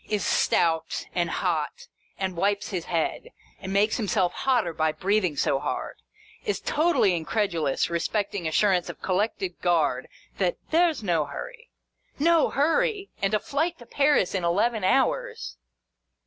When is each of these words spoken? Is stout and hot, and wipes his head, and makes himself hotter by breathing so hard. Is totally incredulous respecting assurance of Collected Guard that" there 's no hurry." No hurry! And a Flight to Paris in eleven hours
Is 0.09 0.25
stout 0.25 1.05
and 1.13 1.29
hot, 1.29 1.87
and 2.17 2.35
wipes 2.35 2.69
his 2.69 2.85
head, 2.85 3.29
and 3.59 3.71
makes 3.71 3.97
himself 3.97 4.33
hotter 4.33 4.73
by 4.73 4.91
breathing 4.93 5.37
so 5.37 5.59
hard. 5.59 5.97
Is 6.43 6.59
totally 6.59 7.13
incredulous 7.15 7.87
respecting 7.87 8.47
assurance 8.47 8.89
of 8.89 9.03
Collected 9.03 9.61
Guard 9.61 10.07
that" 10.39 10.57
there 10.71 10.91
's 10.91 11.03
no 11.03 11.25
hurry." 11.25 11.69
No 12.17 12.49
hurry! 12.49 13.11
And 13.21 13.35
a 13.35 13.39
Flight 13.39 13.77
to 13.77 13.85
Paris 13.85 14.33
in 14.33 14.43
eleven 14.43 14.83
hours 14.83 15.57